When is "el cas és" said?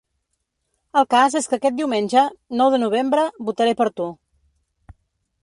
1.01-1.47